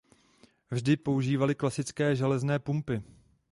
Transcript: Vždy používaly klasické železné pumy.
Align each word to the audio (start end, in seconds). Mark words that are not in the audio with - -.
Vždy 0.71 0.97
používaly 0.97 1.55
klasické 1.55 2.15
železné 2.15 2.59
pumy. 2.59 3.01